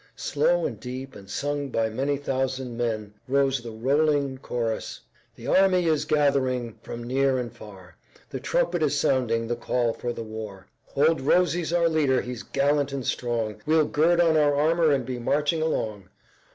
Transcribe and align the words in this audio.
Slow 0.15 0.65
and 0.65 0.79
deep 0.79 1.15
and 1.15 1.29
sung 1.29 1.69
by 1.69 1.87
many 1.91 2.17
thousand 2.17 2.75
men 2.75 3.13
rose 3.27 3.61
the 3.61 3.69
rolling 3.69 4.39
chorus: 4.39 4.99
"The 5.35 5.45
army 5.45 5.85
is 5.85 6.05
gathering 6.05 6.79
from 6.81 7.03
near 7.03 7.37
and 7.37 7.53
from 7.55 7.67
far; 7.67 7.97
The 8.31 8.39
trumpet 8.39 8.81
is 8.81 8.99
sounding 8.99 9.47
the 9.47 9.55
call 9.55 9.93
for 9.93 10.11
the 10.11 10.23
war; 10.23 10.65
Old 10.95 11.21
Rosey's 11.21 11.71
our 11.71 11.87
leader, 11.87 12.19
he's 12.19 12.41
gallant 12.41 12.91
and 12.91 13.05
strong; 13.05 13.61
We'll 13.67 13.85
gird 13.85 14.19
on 14.19 14.37
our 14.37 14.55
armor 14.55 14.89
and 14.89 15.05
be 15.05 15.19
marching 15.19 15.61
along." 15.61 16.09